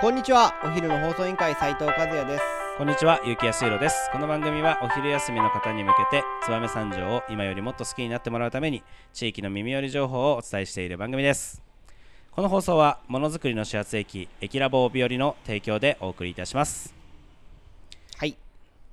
[0.00, 2.44] こんにちはお昼の放送委員会斉藤和也です
[2.78, 4.08] こんにちは、ゆうきやすいろです。
[4.12, 11.60] この番組はお昼休みの方に向けて、燕三条を今よりもっと好きになってもらうために、地域の耳寄り情報をお伝えしている番組です。
[12.30, 16.94] この放送は、ものづくりの始発駅、駅ラボ帯寄りの提供でお送りいたします。
[18.16, 18.36] はい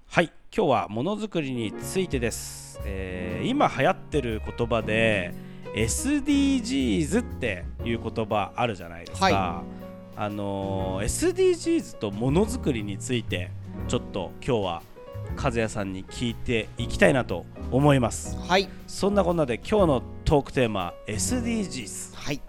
[0.08, 2.81] はい、今日はものづくりについてです。
[2.84, 5.35] えー今流行ってる言葉で、
[5.76, 9.27] SDGs っていう言葉あるじゃないですか。
[9.27, 9.63] は
[10.18, 13.52] あのー SDGs とものづくりについて
[13.88, 14.82] ちょっと今日は
[15.38, 18.38] 和也さんに聞いていきたいなと思います。
[18.38, 18.70] はい。
[18.88, 22.41] そんなこんなで今日のトークテーマ SDGs はい。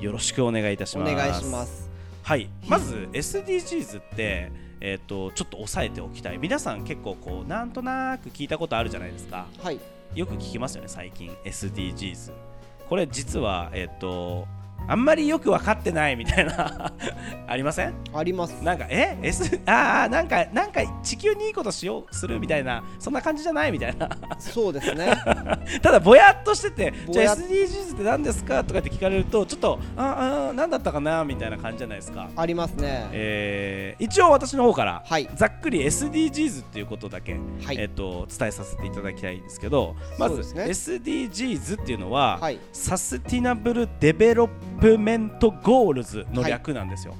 [0.00, 1.14] よろしくお願いいたしおます。
[1.14, 1.88] 願いします。
[2.22, 2.48] はい。
[2.68, 6.38] まず SDGs ってえっ、とちょっと押さえておきたい。
[6.38, 9.46] 皆さん結構こうなんとなく聞いたことあるじゃないですか。
[9.62, 9.78] はい。
[10.14, 12.30] よく聞きますよね最近 SDGs
[12.88, 14.46] これ実はえっ、と
[14.86, 16.92] あんまりよく分かってないみたいな。
[17.46, 17.94] ありません？
[18.14, 18.52] あります。
[18.62, 24.08] なんかえ？S ああなんかなんか地球にいいことしようするみたいなそんな感じじゃないみたいな。
[24.38, 25.12] そうですね。
[25.82, 27.96] ただぼやっとしててじゃあ SDGs っ。
[27.96, 28.64] て何ですか？
[28.64, 31.24] とかって聞かれるとちょっとああ何だったかな？
[31.24, 32.28] みたいな感じじゃないですか。
[32.36, 33.08] ありますね。
[33.12, 35.28] えー一応私の方から、はい。
[35.36, 37.76] ざっくり SDGs っていうことだけ、はい。
[37.78, 40.64] えっと伝えさせていただきたいんですけどまず、ね。
[40.64, 42.58] SDGs っていうのは、はい。
[42.72, 44.54] Sustainable Develop
[44.98, 47.14] ment Goals の略なんですよ。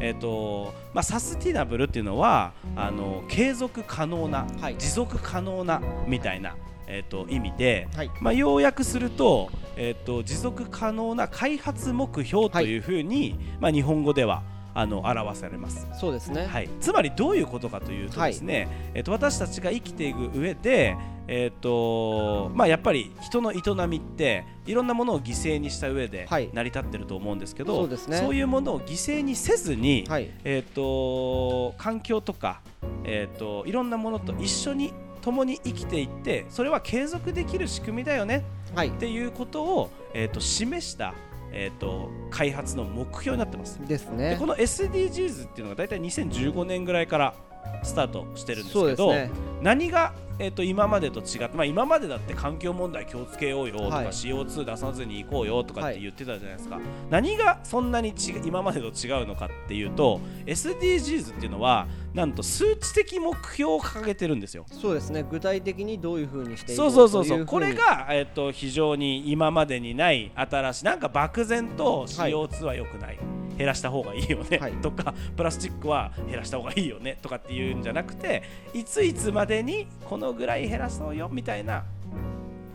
[0.00, 4.76] えーとまあ、 sustainable っていうのはあの継続可能な、はい。
[4.78, 8.10] 持続可能なみたいな、えー、と意味で、はい。
[8.20, 14.42] まあ、要約すると,、えー、と持続可能な開発目標というふうに、まあ、日本語では
[14.78, 15.88] あの表されます。
[15.98, 16.46] そうですね。
[16.46, 23.56] はい、つまりどういうことかというとですね、えっと私たちが生きていく上で、えっとまあ、やっぱり人の営
[23.88, 26.48] みっていろんなものを犠牲にした上ではい。
[26.52, 28.18] 成り立ってると思うんですけど、そうですね。
[28.18, 30.30] そういうものを犠牲にせずに、はい。
[30.44, 32.60] えっと環境とか、
[33.02, 34.92] えっといろんなものと一緒に
[35.22, 38.44] 共に生きていってそれは継続できる仕組みだよね
[38.76, 38.90] はい。
[38.90, 41.14] っていうことを、えっと示した、
[41.52, 43.80] えっと開発の目標になってます。
[43.80, 47.34] でですねこの SDGs っていうのが大体2015年ぐらいから
[47.82, 49.30] スタートしてるんですけど、ね。
[49.62, 54.06] 何が、えー、と今までと違って、まあ、今までだって環境問題気をつけようよとか、はい。
[54.08, 56.80] CO2 出さずに行こうよとかっはいて言ってたじゃないですか、
[57.10, 64.66] 何がそんなにち今までと違うのかっていうと SDGs っていうのはなんと数値的目標を掲げてるんですよ。
[64.70, 65.24] そうですね。
[65.28, 73.18] 具体的にどういうふうにしていこそうそうそうそうといこれが、えっと非常に今までにない新しいなんか漠然と CO2 は良くない、
[73.58, 74.72] 減らした方がいいよね、はい。
[74.74, 78.42] とかプラスチックは減らした方がいいよねとかっていうんじゃなくて
[78.72, 81.84] いついつまでにこのぐらい減らそうよみたいな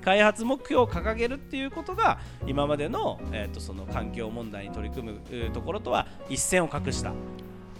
[0.04, 7.14] 開発目標を掲げるっていうことが今までの,、えっとその環境問題に取り組むえーところとは一線を画した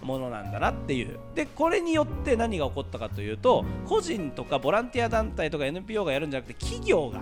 [0.02, 1.20] ものなんだなっていう。
[1.36, 7.22] でこれによって何が起こったかというと個人とかボランティア団体とか NPO がやるんじゃなくて企業が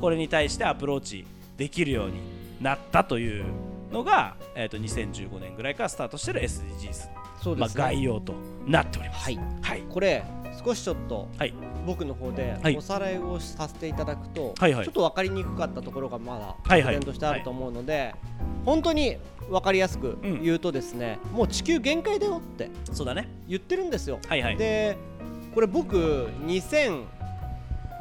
[0.00, 1.26] これに対してアプローチ
[1.56, 2.20] できるように
[2.60, 3.44] なったという
[3.92, 7.82] のが、えー、と2015年ぐらいからスタートしてる SDGs、まあ、そうですね。
[7.82, 8.34] 概要と
[8.66, 9.24] なっております。
[9.24, 9.38] はい。
[9.60, 9.82] はい。
[9.88, 10.24] これ
[10.64, 11.54] 少しちょっとはい。
[11.86, 12.76] 僕の方ではい。
[12.76, 14.84] おさらいをさせていただくと、はいはい。
[14.84, 16.94] ちょっと分かりにくかったところがまだはいはい。
[16.94, 18.14] 点としてあると思うので、
[18.64, 19.16] 本当に
[19.50, 23.28] 分かりやすく言うとですね、もう地球限界だよってそうだね。
[23.48, 24.18] 言ってるんですよ。
[24.26, 24.56] はいはい。
[24.56, 24.96] で
[25.54, 26.28] これ僕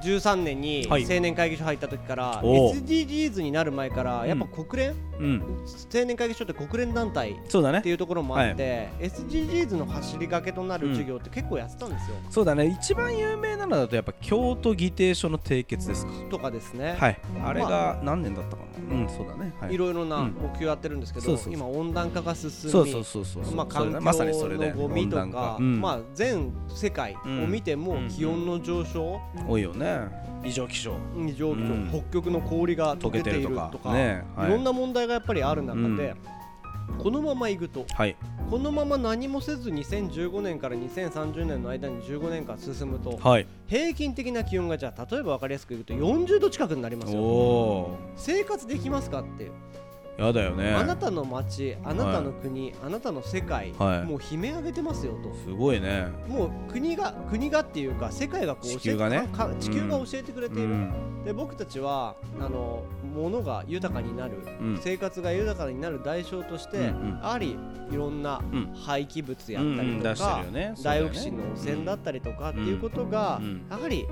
[0.02, 1.04] 2013年にはい。
[1.04, 5.44] 青年会議所入った時から、SDGs になる前からやっぱ国連、うん。
[5.94, 12.16] 青年会議所って国連団体っていうところもあって、SDGs の走りがけとなる授業って結構やってたんですよ。
[12.30, 12.66] そうだね。
[12.82, 16.12] 一番有名なのだとやっぱ京都議定書の締結ですか。
[16.30, 17.20] とかですね、はい。
[17.44, 18.96] あれが何年だったかな。
[18.96, 19.54] うんそうだね。
[19.60, 19.74] はい。
[19.74, 20.34] いろいろなうん。
[20.34, 23.56] 目標やってるんですけど、今温暖化が進みそうそうそうそうそう。
[23.56, 28.08] まあ、環境ねまさにそれでのゴミとかまあ、全世界を見てもうん。
[28.10, 29.91] 気温の上昇、多いよね
[30.44, 30.94] 異常気象。
[31.18, 31.74] 異常気象。
[31.74, 31.90] うん。
[31.92, 33.66] 北極の氷が溶けているとか。
[33.66, 33.94] るとか。
[33.94, 34.50] ねはい。
[34.50, 36.16] いろんな問題がやっぱりある中で、
[36.98, 38.16] このままいくとはい。
[38.50, 43.48] このまま何もせず2015年から2030年の間に15年間進むとはい。
[43.68, 47.24] 平均的な気温がじゃあ例えば分かりやすく言うと40度近くになりますおよ。
[47.24, 49.44] お生活できますかって。
[49.44, 49.54] いうー
[50.18, 50.74] やだよね。
[50.74, 54.04] あなたの町あなたの国、あなたの世界、はい。
[54.04, 55.34] もう悲鳴上げてますよと。
[55.44, 56.08] すごいね。
[56.28, 59.30] もう国が国がっていうか世界がこう教えて地球がね。
[59.32, 61.24] かか地球が教えてくれている、うん。
[61.26, 62.84] で僕たちはあの
[63.16, 64.80] 物が豊かになる、うん。
[64.82, 67.10] 生活が豊かになる代償として、うんうん。
[67.20, 67.58] やはり
[67.92, 68.74] いろんなうん。
[68.76, 70.74] 廃棄物やったりとうんうんね。
[70.84, 73.66] ダイオキシンの汚染だったりとかっていうことが、うん。
[73.70, 74.08] やはり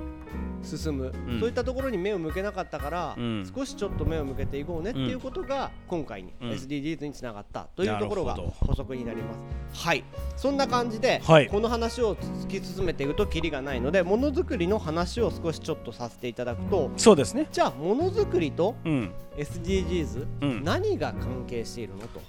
[0.62, 1.40] 進む、うん。
[1.40, 3.52] そういったところに目を向けなかったから、うん。
[3.54, 6.50] 少しちょっと目を向けていこうねっていうことが今回にうん。
[6.50, 9.84] SDGs につながったというところが補足になります。
[9.84, 10.04] はい。
[10.36, 11.46] そんな感じで、はい。
[11.48, 17.48] この話を突き進めていくとキリがないのでものづくりの話を少しちょっとさせていただくとそうですね。
[17.52, 19.12] じゃあものづくりとうん。
[19.36, 20.64] SDGs、うん。
[20.64, 22.20] 何が関係しているのと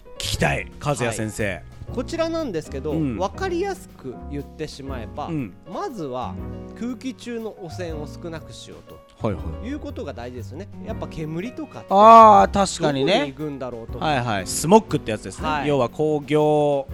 [0.41, 1.61] たい和也先生、
[1.93, 3.17] こちらなんですけど、うん。
[3.17, 5.53] 分かりやすく言ってしまえば、うん。
[5.71, 6.33] まずは
[6.79, 9.27] 空気中の汚染を少なくしようと。
[9.27, 9.67] はいはい。
[9.67, 10.67] いうことが大事ですよね。
[10.85, 14.47] やっぱ煙とかってああ確かにどこにね行くんだろうとか、はいはい。
[14.47, 15.67] スモッグってやつですね、はい。
[15.67, 16.87] 要は工業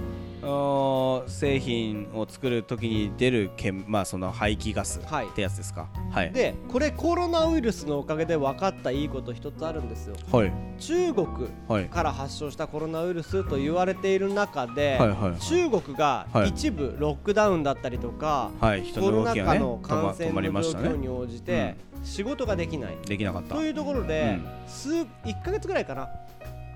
[1.27, 5.27] 製品を作るときに出る煙まあその排気ガスはい。
[5.27, 5.87] ってやつですか？
[6.11, 6.31] はい。
[6.31, 10.15] でこれコロナウイルスのおかげで分かったいいこと一つあるんですよ。
[10.31, 10.51] はい。
[10.79, 11.27] 中国
[11.67, 11.85] はい。
[11.85, 16.49] から発症したコロナウイルスと言われている中で、はいはい中国がはい。
[16.49, 18.83] 一部ロックダウンだったりとか、はい。
[18.83, 22.97] 人コロナ禍の感染の状況に応じて仕事ができない。
[23.05, 23.55] できなかった。
[23.55, 25.05] というところで、数1
[25.43, 26.09] ヶ月ぐらいかな。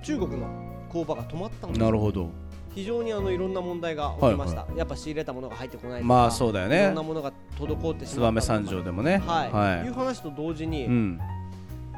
[0.04, 0.48] 中国の
[0.90, 1.86] 工場が止まったんですよ。
[1.86, 2.30] なるほど
[2.74, 9.22] 非常にあのいろんな問題が起きました、やっぱ仕入れたものが入ってこないとかまあそうだよいろんねなものが滞ってしまった燕三条でもね。
[9.26, 9.88] はい、、はい。
[9.88, 11.20] う話と同時に、うん。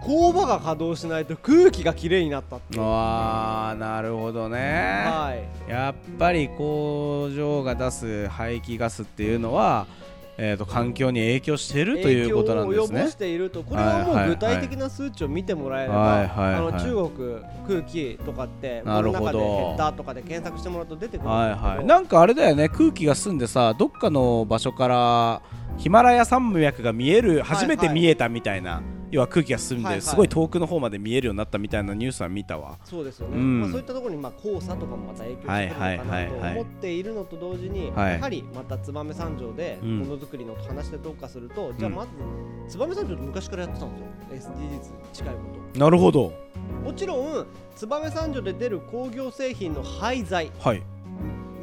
[0.01, 2.83] 工場が稼働しないと空気がきれいになったっていう。
[2.83, 4.57] ああなるほどね。
[4.59, 5.33] は
[5.67, 5.71] い。
[5.71, 9.87] やっぱり工場が出す排気ガスっていうのは、
[10.37, 12.87] えー、と環境に影響してるということなんですね。
[12.87, 13.15] 影響を及ぼし。
[13.15, 13.63] ていると。
[13.63, 17.35] これはもう具体的な数値を見てもらえれば、はいはいあのはい中国
[17.67, 19.19] 空気とかってなるほど。
[19.19, 22.69] この中で減ったとかで検索してもらうと出てくるんはいはい、なんかあれだよね。
[22.69, 25.41] 空気が澄んでさどっかの場所から
[25.77, 28.81] ヒマラヤ山脈が見える初めて見えたみたいな、
[29.11, 32.79] 要は空気が澄んで、すごい遠くの方まで見えるようになったみたいなニュースは見たわ。
[32.83, 33.61] そうですよね、うん。
[33.61, 38.13] まあ、そういったところにまあ黄砂とかもまた影響してくるのかなと思っているのと同時に、はい。
[38.13, 39.99] やはりまた燕三条でうん。
[39.99, 42.09] ものづくりの話でどうかすると、じゃあまず
[42.77, 43.91] 燕三条って昔からやってたん
[44.29, 44.51] ですよ。
[44.51, 45.39] SDGs 近いこ
[45.79, 46.29] なるほど。
[46.29, 46.33] と
[46.83, 50.51] もちろん燕三条で出る工業製品の廃材。
[50.59, 50.83] はい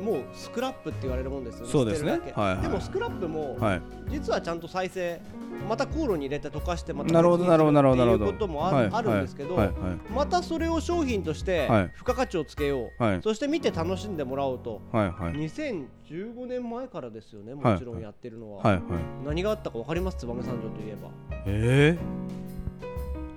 [0.01, 1.71] もうスクラップって言われるもんですよね。
[1.73, 2.13] そうですね。
[2.13, 2.17] は
[2.51, 2.63] いはい。
[2.63, 3.83] でもスクラップもはい。
[4.11, 5.21] 実はちゃんと再生
[5.69, 9.77] また航路に入れて溶かしてまたなるほどなるほどなるほどっていうこともあ,、はいあるんですけど、はいはい。
[10.15, 11.85] またそれを商品としてはい。
[11.95, 13.23] 付加価値をつけよう、はい。
[13.23, 14.81] そして見て楽しんでもらおうと。
[14.93, 15.33] はいはい。
[15.35, 18.83] 2015年前からですよねもちろんやってるのは、はいはい。
[19.27, 20.27] 何があったか分かります？
[20.27, 21.09] 燕三条といえば。
[21.47, 21.99] え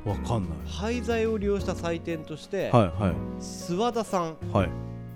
[0.05, 0.51] ー、わかんない。
[0.67, 3.13] 廃材を利用した祭典として、はいはい。
[3.41, 4.69] 諏訪田さんはい。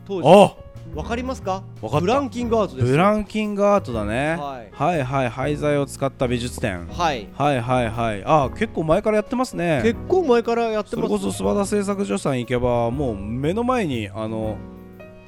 [0.05, 0.27] 当時。
[0.29, 0.55] あ
[0.93, 1.63] 分かりますか？
[1.81, 2.91] ブランキングアートですよ。
[2.91, 4.69] ブランキングアートだね、はい。
[4.71, 6.87] はいはい廃材を使った美術展。
[6.87, 7.27] はい。
[7.35, 8.23] はいはいはい。
[8.25, 9.81] あ結構前からやってますね。
[9.83, 14.57] 結構前からやってそれますこそ諏訪田製作所さん行けばもう目の前にあの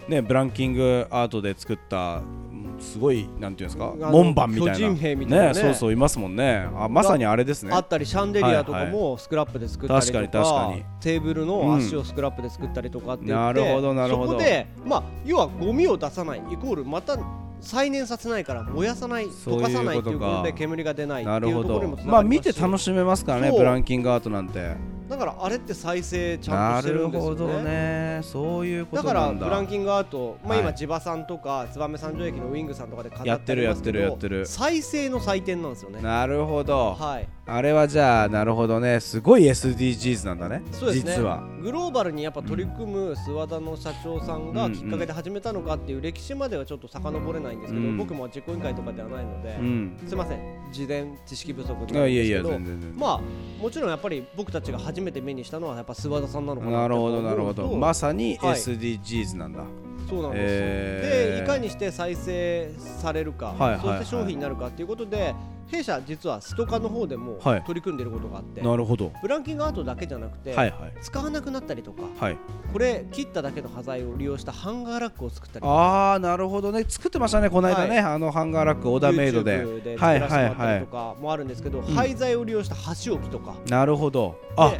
[0.07, 2.38] ねブランキングアートで作ったうん
[2.79, 4.71] すごいなんていうんですか門番みたいな。
[4.73, 5.53] 巨人兵みたいなね。
[5.53, 6.67] そうそういますもんね。
[6.75, 7.71] あまさにあれですね。
[7.73, 10.83] あったりシャンデリアとかはいもスクラップで作ったりとか,、確かに確かに。
[10.99, 14.31] テーブルの足をスクラップで作ったりとかって言って、なるほどなるほど。
[14.33, 17.17] そこでまあ要はゴミを出さないイコールまた
[17.61, 24.75] 再燃させないから燃やさない溶かさないっていうことで煙が出ないってないうところにもつなまあ見て楽しめますからねブランキングアートなんて
[25.09, 27.63] だからあれって再生ちゃんなとしてるんですよるほどね。
[27.63, 29.45] ねそういうこだかとなんだ。
[29.45, 30.59] らブランキングアート、まあ、はい。
[30.61, 34.45] 今地場さんとか燕三条駅のウィングさんとかで飾やってるやってるやってる。
[34.45, 35.99] 再生の祭典なんですよね。
[36.01, 36.93] なるほど。
[36.93, 38.99] はいあれはじゃあなるほどね。
[38.99, 40.61] すごい SDGs なんだね。
[40.71, 41.13] そうですね。
[41.15, 41.43] 実は。
[41.61, 47.97] グローバルにやっぱ取り組む諏訪田の社長さんうんがきっかけで始めたのかっていう歴史まではちょっと遡れないんですけど、うん。
[47.97, 49.97] 僕も実行委員会とかではないので、うん。
[50.07, 50.39] すいません
[50.71, 52.99] 事前知識不足になるんあいやいやですけど全然全然。
[52.99, 53.21] まあ
[53.61, 57.67] もちろんやっぱり僕たちが初めて目にしたのはやっぱ諏訪田さんなのかななるほどなるほど。
[57.75, 58.59] まさにはい。
[58.59, 59.63] SDGs なんだ、
[60.07, 60.41] そうなんです。
[60.41, 61.37] よ、えー。
[61.37, 65.33] でいかにして再生されるか、はいはいそして商品になるかっていうことで
[65.71, 67.61] 弊社実はストカの方でもはい。
[67.63, 69.11] 取り組んでいることがあって、なるほど。
[69.21, 70.93] ブランキングアートだけじゃなくて、はいはい。
[71.01, 72.37] 使わなくなったりとかはい。
[72.73, 75.71] これ切っただけの端材を利用したハンガーラックを作ったりとか。
[75.71, 76.83] ああなるほどね。
[76.87, 79.63] 作ってましたねこの間ね、あのハンガーラックオーダーメイドで。
[79.81, 81.81] ではい作らせてもらったはいはいりとかもあるんですけど、ん。
[81.83, 83.53] 廃材を利用した箸置きとか。
[83.67, 84.39] なるほど。
[84.57, 84.79] あで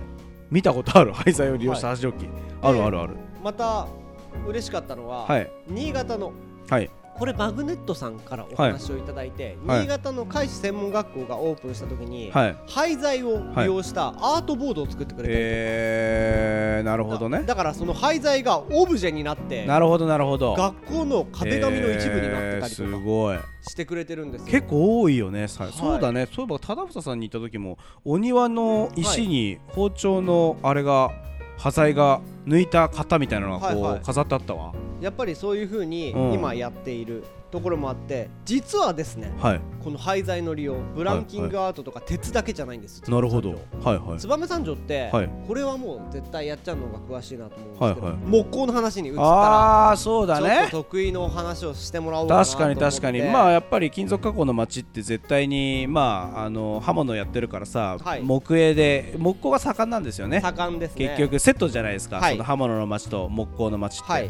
[0.50, 1.14] 見たことある。
[1.14, 2.28] 廃材を利用した箸置き、
[2.64, 3.16] あるあるある。
[3.44, 3.86] また
[4.48, 5.52] 嬉しかったのは、はい。
[5.68, 6.34] 新潟の
[6.70, 6.90] はい。
[7.20, 9.82] これマグネットさんからお話をいただいて、はい。
[9.82, 12.58] 新潟の海士専門学校がオープンした時に、はい。
[12.66, 15.40] 廃材を利用したアートボードを作ってくれたりとか。
[15.42, 17.44] えー、なるほどね。
[17.44, 20.56] だからその廃材がオブジェになってなるほどなるほど。
[20.56, 23.38] 学校の壁紙の一部になってたりとえーすかごい。
[23.68, 24.48] してくれてるんですよ。
[24.48, 25.74] 結構多いよねさ、はい。
[25.74, 26.26] そうだね。
[26.34, 31.12] そういえば忠房さんに行った時もお庭の石に包丁のあれが
[31.60, 34.02] 端材が抜いた型みたいなのがこう、はいはい。
[34.02, 34.74] 飾ってあったわ。
[35.02, 36.34] やっぱりそういうふうにうん。
[36.34, 43.60] 今やっているところもあって実はですねはいこの廃材の利用ブランキングアートとか鉄だけじゃないんですなるほど。
[43.84, 44.20] はいはい。
[44.20, 45.30] 燕三条って、はい。
[45.48, 48.22] これはもう絶対やっちゃうのが詳しいなと思うんですけど、はいはい。
[48.28, 53.22] 木工の話に移ったらああそうだちょっねと得意のお話をしてもらおうかなと確かに確かに。
[53.24, 58.22] まあやっぱり金属加工の町って絶対にまああの刃物やってるからさ、はい。
[58.22, 60.40] 木絵で木工が盛んなんですよね。
[60.42, 61.08] 盛んですね。
[61.08, 62.34] 結局セットじゃないですか、はい。
[62.34, 64.30] その刃物の町と木工の町って、はい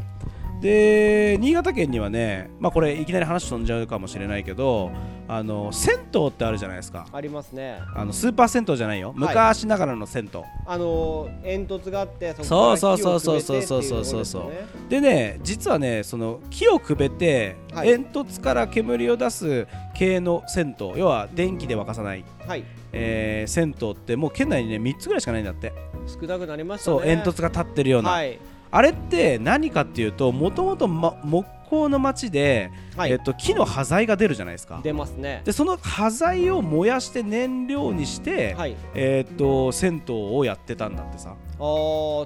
[0.61, 4.91] で新潟県にはねまあこれいきなり話飛んじゃうかもしれないけど
[5.29, 7.05] あの銭湯ってあるじゃないですか。
[7.13, 7.79] ありますね。
[7.95, 9.13] あのスーパー銭湯じゃないよ。
[9.15, 14.89] 昔ながらの銭湯、あの煙突があってそそうこそうからそうそうそうそうそうそうそう。
[14.89, 15.39] でね。
[15.43, 17.89] 実はねその木をくべて、はい。
[17.89, 20.93] 煙突から煙を出す系の銭湯。
[20.97, 22.63] 要は電気で沸かさない、はい。
[22.91, 25.71] えー銭湯ってもう県内にね3つぐらいしかないんだって。
[26.07, 26.97] 少なくなりましたね。
[26.97, 28.39] そう煙突が立ってるような、はい
[28.71, 33.11] あれって何かっていうともともと木工の町で、はい。
[33.11, 34.79] えっと、木の端材が出るじゃないですか。
[34.83, 35.41] 出ますね。
[35.45, 38.75] でその端材を燃やして燃料にして、はい。
[38.95, 41.35] えっと銭湯をやってたんだってさ。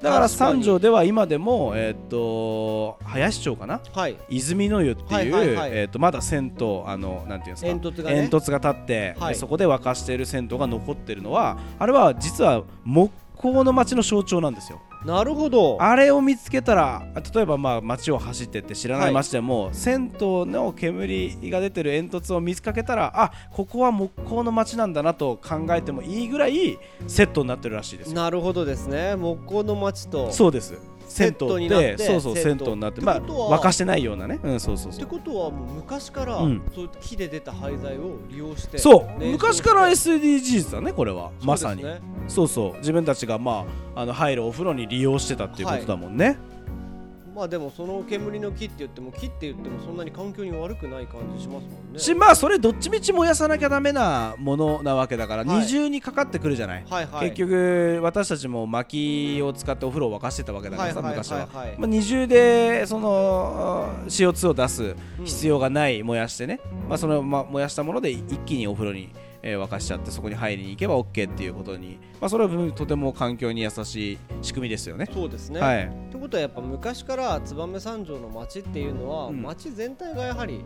[0.04, 3.82] だから三条では今でも、えっと林町かな？
[3.94, 4.16] はい。
[4.30, 5.72] 泉の湯っていう、はいはいはい。
[5.74, 7.68] えー、とまだ銭湯あのなんていうんですか？
[7.68, 8.16] 煙突がね。
[8.16, 9.34] 煙突が立って、はい。
[9.34, 15.78] でそこで沸かしている銭湯が残ってるのはあれは実は木工の町の象徴なんですよなるほど。
[15.80, 28.16] あれを見つけたら例えばまあ町を走ってって知らない町でも、銭湯の煙が出てる煙突を見つけたらあここは木工の町なんだなと考えてもいいぐらいセットになってるらしいですよ。
[28.16, 29.16] なるほどですね。
[29.16, 30.32] 木工の町と。
[30.32, 30.74] そうです
[31.08, 34.40] 銭湯っになっててそうそう銭湯になってまあ沸かしてないようなね。
[34.44, 35.02] うんそうそうそう。
[35.02, 36.62] ってことはもう昔から、うん。
[36.74, 39.26] そう木で出た廃材を利用してそう。
[39.26, 41.32] 昔から SDGs だねこれは。
[41.44, 41.84] まさに。
[41.84, 42.78] そうそうそう。
[42.80, 46.38] 自分たちがまああの入るお風呂に利用してたっていうことだもんね、
[47.36, 52.00] まあでもその煙の木って言っても木って言ってもそんなに環境に悪くない感じしますもんね。
[52.00, 55.62] しまあそれどっちみち燃やさなきゃダメなものなわけだから、はい。
[55.62, 57.30] 二重にかかってくるじゃない、はいはい。
[57.30, 61.48] 結局私たちも薪を使ってお風呂を沸かしてたわけだからさ、はいはい昔は、
[61.78, 69.10] まあ、二重でそのあ CO2 を出す必要がない燃やしてね、まあ、その、まあ、燃やしたもので一気にお風呂に、
[69.44, 75.08] えー沸かしちゃってそこに入りに行けば OK っていうことに、まあ、それはとても環境に優しい仕組みですよね。
[75.14, 79.42] そうですね、はい、ってことはやっぱ昔から燕三条の町っていうのは、うん。
[79.42, 80.64] 町全体がやはり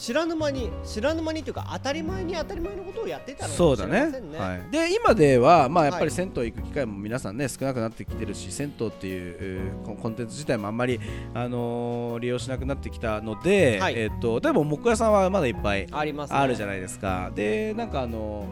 [0.00, 4.38] 知らぬ間に知らぬ間にというか当たり前に当たり前のことをやってたのかもしそうだねれませんね。
[4.38, 6.08] はい、で今では、まあ、やっぱはい。
[6.08, 7.48] り銭湯行く機会も皆さんね。
[7.48, 10.98] 少なくなってきてるし銭湯っていうえーコンテンツ自体もあんまり、
[11.34, 13.94] あのー利用しなくなってきたので、はい。
[13.94, 16.38] えっとでも木工屋さんはまだいっぱいありますね。
[16.38, 17.30] あるじゃないですか。
[17.34, 18.46] でなんかあの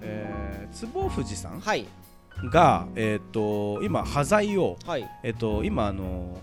[0.00, 1.86] えー坪富士さんはい。
[2.52, 5.08] が、えっと今端材を、はい。
[5.24, 6.38] えっと今あの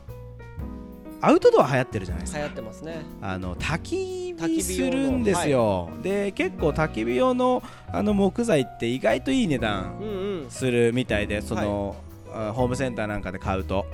[1.22, 3.06] アウトドア流行ってるじゃないですか流行ってますね。
[3.22, 7.62] あの焚き火するんですよ、で結構焚き火用の
[7.92, 10.46] あの木材って意外といい値段。
[10.50, 11.96] するみたいでその、
[12.34, 13.86] あホームセンターなんかで買うと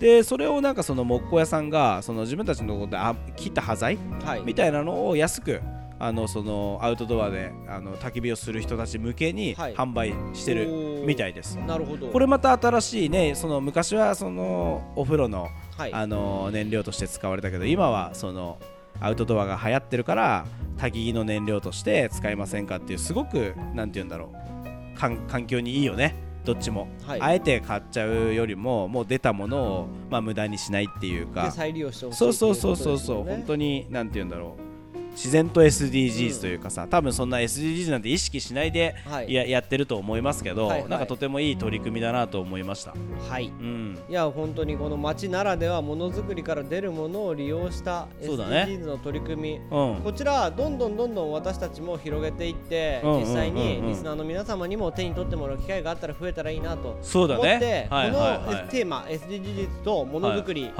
[0.00, 4.42] でそれをなんかその木工屋さんがその自分たちのところであ切った端材はい。
[4.44, 5.60] みたいなのを安く
[5.98, 11.30] あのそのアウトドアであの焚き火をする人たち向けにはい販売してるみたい。
[11.30, 12.08] いです、なるほど。
[12.08, 15.92] これまた新しいねその昔はそのお風呂のはい。
[15.92, 18.58] あの燃料として使われたけど今はその
[19.00, 20.46] アウトドアが流行ってるから
[20.78, 24.98] 焚き木の燃料として使いませんかっていうすごくなんて言うんだろう。
[24.98, 26.14] 環環境にいいよね。
[26.44, 27.20] どっちも、はい。
[27.20, 34.73] あえて買っちゃうよりももう出たものを、まあ、無駄にしないっていうでか再利用してほしいそうそうそうそうそう、本当になんて言うんだろう
[35.14, 38.94] 自然と SDGs というかさ、多分そんな SDGs なんて意識しないで。
[39.28, 42.94] ややってると思いますけど、なんかとてもいい取り組みだなと思いました。
[43.28, 43.46] はい。
[43.46, 43.98] うん。
[44.08, 50.00] いや本当にこの町ならではものづくりから出るものを利用した SDGs の取り組み、うん。
[50.02, 60.70] こちらどんどんどんどん私たちも広げていって、実際にリスナーの皆様にも手に取ってもらう機会があったら増えたらいいなとそうだ思って、この、テーマ SDGs とものづくり、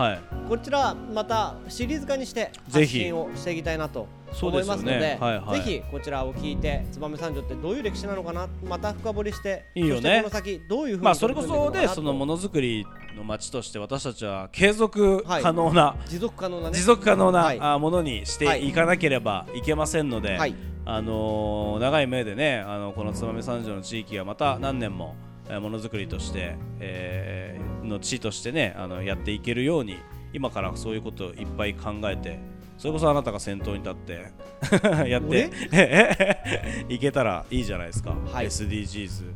[0.49, 2.99] こちらまたシリーズ化にして発ぜひ。
[2.99, 4.07] 信をしていきたいなと
[4.43, 5.19] 思いますのでね。
[5.21, 5.63] はいはい。
[5.63, 10.19] ぜひこちらを聞いて燕三条ってどういう歴史なのかなまた深掘りしていいよね。
[10.19, 12.87] この先どういうふうにまあそれこそでそのものづくり
[13.17, 16.77] の街として私たちは継続可能な、持続可能なね。
[16.77, 17.59] 持続可能な、はい。
[17.61, 20.55] あものにしていかなければいけませんので、はい。
[20.87, 25.17] あのー長い目でねあのこの燕三条の地域がまた何年も
[25.49, 29.99] えーものづくりとして、えーの地としてねあのやっていけるように
[30.33, 32.39] 今からそういうことをいっぱい考えて
[32.85, 34.27] それこそあなたが先頭に立って
[35.09, 35.51] やって
[36.91, 38.47] いけたらいいじゃないですか、はい。
[38.47, 39.33] SDGs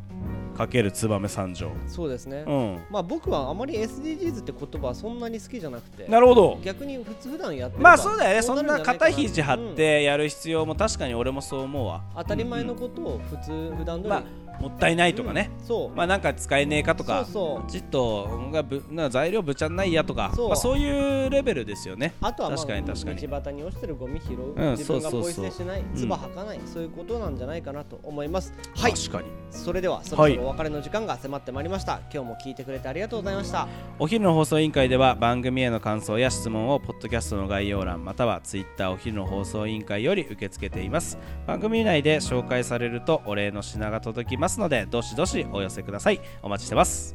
[0.55, 1.71] かける燕三条。
[1.87, 2.79] そうですね、うん。
[2.91, 6.59] まあ僕はあまり SDGs って言葉はそんなに好きじゃなくてなるほど。
[6.63, 8.43] 逆に普通普段やってまあそうだよね。
[8.43, 9.75] そんな肩肘張っうん。
[9.75, 12.03] てやる必要も確かに俺もそう思うわ。
[12.19, 17.71] 当たり前のことを普通普段通り、まあもったいないとかね、うんそう、まあなんか使えねえかとかそうそう。
[17.71, 20.49] ちっとがぶな材料ぶちゃんないやとかそう。
[20.49, 22.15] まあ、そういうレベルですよね。
[22.21, 23.29] あとは、まあ、確かに確かに。
[23.29, 25.83] 道端に落ちてるゴミ拾う、うん自分がポイ捨てしない。
[25.83, 25.95] ん。
[25.95, 28.53] 唾吐かない、そういうことなんじゃないかなと思います。
[28.75, 28.93] はい。
[28.93, 29.29] 確かに。
[29.51, 33.67] それではそろそろお別れの時間が迫ってまいりました、今日も聞いてくれてありがとうございました。
[33.99, 41.19] お昼の放送委員会では番組への感想や質問をポッドキャストの概要欄またはツイッターお昼の放送委員会より受け付けています。
[41.47, 46.21] 番組内で紹介されるとお礼の品が届きますのでどしどしお寄せください。
[46.43, 47.15] お待ちしてます。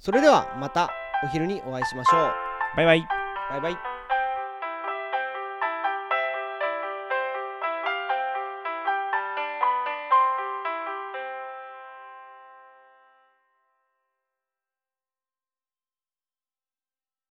[0.00, 0.90] それではまた
[1.24, 2.30] お昼にお会いしましょう。
[2.76, 3.06] バイバイ。
[3.50, 3.97] バイバイ